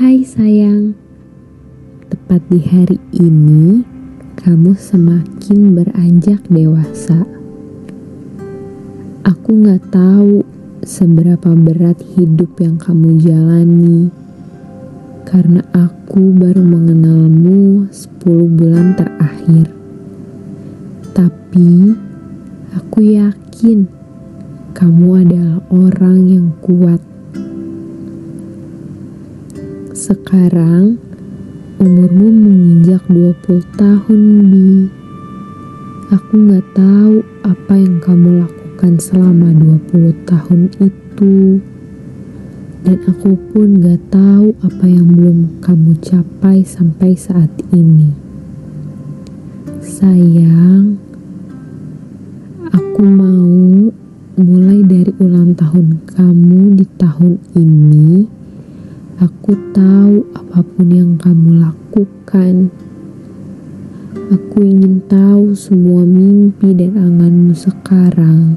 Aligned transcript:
Hai 0.00 0.24
sayang, 0.24 0.96
tepat 2.08 2.40
di 2.48 2.56
hari 2.64 2.96
ini 3.20 3.84
kamu 4.32 4.72
semakin 4.72 5.76
beranjak 5.76 6.40
dewasa. 6.48 7.28
Aku 9.28 9.60
gak 9.60 9.92
tahu 9.92 10.40
seberapa 10.80 11.52
berat 11.52 12.00
hidup 12.16 12.48
yang 12.64 12.80
kamu 12.80 13.20
jalani 13.20 14.08
karena 15.28 15.68
aku 15.76 16.32
baru 16.32 16.64
mengenalmu 16.64 17.92
10 17.92 18.56
bulan 18.56 18.96
terakhir. 18.96 19.68
Tapi 21.12 21.92
aku 22.72 23.04
yakin 23.04 23.84
kamu 24.72 25.28
adalah 25.28 25.60
orang 25.68 26.24
yang 26.24 26.48
kuat. 26.64 27.09
Sekarang 30.10 30.98
umurmu 31.78 32.34
menginjak 32.34 32.98
20 33.06 33.62
tahun, 33.78 34.20
Bi. 34.50 34.90
Aku 36.10 36.50
gak 36.50 36.66
tahu 36.74 37.22
apa 37.46 37.78
yang 37.78 38.02
kamu 38.02 38.42
lakukan 38.42 38.98
selama 38.98 39.54
20 39.54 40.10
tahun 40.26 40.66
itu. 40.82 41.62
Dan 42.82 42.98
aku 43.06 43.38
pun 43.54 43.78
gak 43.78 44.02
tahu 44.10 44.50
apa 44.66 44.82
yang 44.90 45.14
belum 45.14 45.62
kamu 45.62 46.02
capai 46.02 46.66
sampai 46.66 47.14
saat 47.14 47.54
ini. 47.70 48.10
Sayang, 49.78 50.98
aku 52.66 53.02
mau 53.06 53.94
mulai 54.34 54.82
dari 54.82 55.14
ulang 55.22 55.54
tahun 55.54 56.02
kamu 56.02 56.82
di 56.82 56.86
tahun 56.98 57.38
ini, 57.54 58.39
aku 59.20 59.52
tahu 59.76 60.32
apa 60.32 60.64
pun 60.64 60.88
yang 60.88 61.20
kamu 61.20 61.60
lakukan. 61.60 62.72
Aku 64.32 64.64
ingin 64.64 65.04
tahu 65.04 65.52
semua 65.52 66.08
mimpi 66.08 66.72
dan 66.72 66.96
anganmu 66.96 67.52
sekarang. 67.52 68.56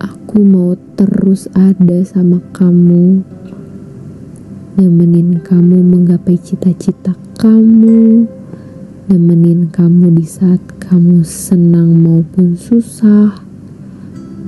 Aku 0.00 0.40
mau 0.40 0.72
terus 0.96 1.52
ada 1.52 2.00
sama 2.00 2.40
kamu, 2.56 3.20
nemenin 4.80 5.44
kamu 5.44 5.84
menggapai 5.84 6.40
cita-cita 6.40 7.12
kamu, 7.36 8.24
nemenin 9.12 9.68
kamu 9.68 10.16
di 10.16 10.24
saat 10.24 10.64
kamu 10.80 11.28
senang 11.28 11.92
maupun 11.92 12.56
susah, 12.56 13.49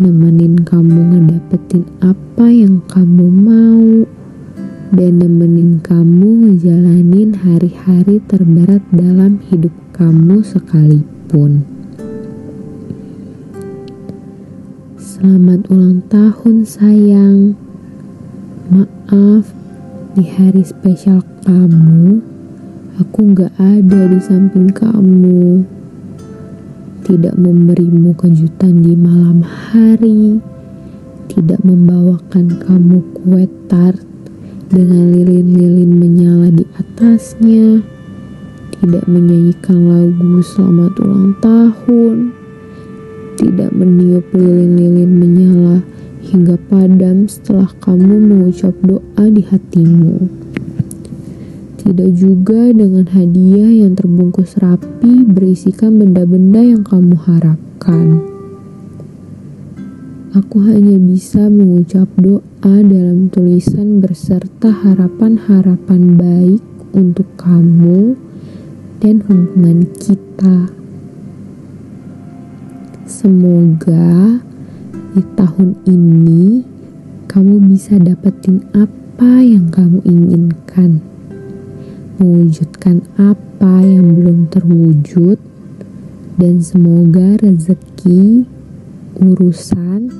nemenin 0.00 0.64
kamu 0.64 1.12
ngedapetin 1.12 1.84
apa 2.00 2.46
yang 2.48 2.80
kamu 2.88 3.26
mau, 3.28 3.88
dan 4.92 5.20
nemenin 5.20 5.80
kamu 5.84 6.48
ngejalanin 6.48 7.36
hari-hari 7.36 8.20
terberat 8.28 8.80
dalam 8.92 9.40
hidup 9.48 9.72
kamu 9.92 10.40
sekalipun. 10.40 11.64
Selamat 14.96 15.68
ulang 15.68 16.00
tahun 16.08 16.64
sayang. 16.64 17.56
Maaf 18.72 19.52
di 20.16 20.24
hari 20.28 20.64
spesial 20.64 21.20
kamu, 21.44 22.20
aku 22.96 23.20
gak 23.36 23.52
ada 23.60 24.08
di 24.08 24.18
samping 24.20 24.72
kamu. 24.72 25.81
Tidak 27.02 27.34
memberimu 27.34 28.14
kejutan 28.14 28.86
di 28.86 28.94
malam 28.94 29.42
hari, 29.42 30.38
tidak 31.26 31.58
membawakan 31.66 32.62
kamu 32.62 33.02
kue 33.18 33.44
tart 33.66 34.00
dengan 34.70 35.10
lilin-lilin 35.10 35.92
menyala 35.98 36.48
di 36.54 36.64
atasnya, 36.78 37.82
tidak 38.78 39.04
menyanyikan 39.10 39.78
lagu 39.90 40.40
selamat 40.40 40.92
ulang 41.02 41.34
tahun 41.42 42.42
tidak 43.42 43.74
meniup 43.74 44.22
lilin-lilin 44.30 45.12
menyala 45.18 45.76
hingga 46.22 46.54
padam 46.70 47.26
setelah 47.26 47.66
kamu 47.82 48.22
mengucap 48.30 48.70
doa 48.86 49.24
di 49.26 49.42
hatimu. 49.42 50.30
Tidak 51.82 52.14
juga 52.14 52.70
dengan 52.70 53.02
hadiah 53.10 53.82
yang 53.82 53.98
terbungkus 53.98 54.54
rapi 54.62 55.26
berisikan 55.26 55.98
benda-benda 55.98 56.62
yang 56.62 56.86
kamu 56.86 57.18
harapkan. 57.26 58.22
Aku 60.30 60.62
hanya 60.62 60.94
bisa 60.96 61.50
mengucap 61.50 62.06
doa 62.14 62.76
dalam 62.86 63.28
tulisan 63.34 63.98
berserta 63.98 64.70
harapan-harapan 64.70 66.14
baik 66.14 66.62
untuk 66.94 67.26
kamu 67.34 68.14
dan 69.02 69.26
hubungan 69.26 69.82
kita. 69.98 70.70
Semoga 73.10 74.38
di 75.18 75.22
tahun 75.34 75.82
ini 75.90 76.62
kamu 77.26 77.74
bisa 77.74 77.98
dapetin 77.98 78.62
apa 78.70 79.42
yang 79.42 79.66
kamu 79.68 79.98
inginkan. 80.06 81.11
Mewujudkan 82.20 83.06
apa 83.16 83.80
yang 83.80 84.18
belum 84.18 84.50
terwujud 84.52 85.38
dan 86.36 86.60
semoga 86.60 87.40
rezeki, 87.40 88.48
urusan, 89.20 90.10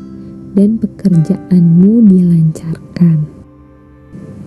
dan 0.52 0.76
pekerjaanmu 0.80 1.92
dilancarkan. 2.08 3.28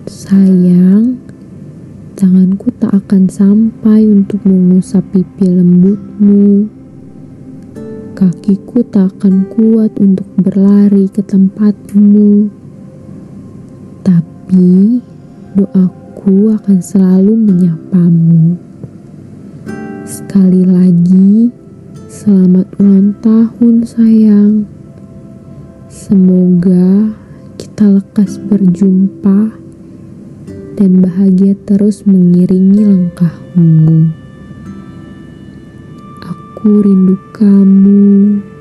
Sayang, 0.06 1.18
tanganku 2.14 2.70
tak 2.78 2.94
akan 2.94 3.26
sampai 3.30 4.06
untuk 4.06 4.42
mengusap 4.46 5.02
pipi 5.10 5.50
lembutmu 5.50 6.70
Kakiku 8.16 8.80
tak 8.88 9.20
akan 9.20 9.44
kuat 9.52 9.92
untuk 10.00 10.24
berlari 10.40 11.04
ke 11.04 11.20
tempatmu. 11.20 12.48
Tapi 14.00 15.04
doaku 15.52 16.05
akan 16.26 16.82
selalu 16.82 17.38
menyapamu. 17.38 18.58
Sekali 20.02 20.66
lagi, 20.66 21.54
selamat 22.10 22.66
ulang 22.82 23.14
tahun 23.22 23.86
sayang. 23.86 24.66
Semoga 25.86 27.14
kita 27.54 28.02
lekas 28.02 28.42
berjumpa 28.42 29.54
dan 30.74 30.98
bahagia 30.98 31.54
terus 31.62 32.02
mengiringi 32.02 32.82
langkahmu. 32.82 34.10
Aku 36.26 36.82
rindu 36.82 37.14
kamu. 37.38 38.55